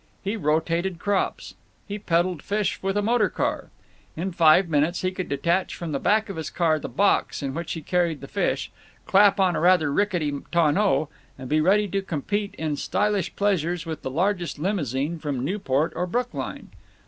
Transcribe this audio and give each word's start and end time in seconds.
He 0.23 0.35
rotated 0.35 0.97
crops. 0.97 1.53
He 1.87 1.99
peddled 1.99 2.41
fish 2.41 2.81
with 2.81 2.97
a 2.97 3.03
motor 3.03 3.29
car. 3.29 3.69
In 4.17 4.31
five 4.31 4.67
minutes 4.67 5.01
he 5.03 5.11
could 5.11 5.29
detach 5.29 5.75
from 5.75 5.91
the 5.91 5.99
back 5.99 6.27
of 6.27 6.37
his 6.37 6.49
car 6.49 6.79
the 6.79 6.89
box 6.89 7.43
in 7.43 7.53
which 7.53 7.73
he 7.73 7.83
carried 7.83 8.19
the 8.19 8.27
fish, 8.27 8.71
clap 9.05 9.39
on 9.39 9.55
a 9.55 9.59
rather 9.59 9.93
rickety 9.93 10.39
tonneau, 10.51 11.07
and 11.37 11.47
be 11.47 11.61
ready 11.61 11.87
to 11.89 12.01
compete 12.01 12.55
in 12.55 12.77
stylish 12.77 13.35
pleasures 13.35 13.85
with 13.85 14.01
the 14.01 14.09
largest 14.09 14.57
limousine 14.57 15.19
from 15.19 15.45
Newport 15.45 15.93
or 15.95 16.07
Brookline. 16.07 16.69